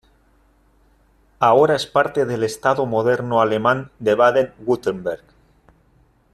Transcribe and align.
Ahora 1.37 1.75
es 1.75 1.85
parte 1.85 2.25
del 2.25 2.43
estado 2.43 2.87
moderno 2.87 3.39
alemán 3.39 3.91
de 3.99 4.15
Baden-Wurtemberg. 4.15 5.23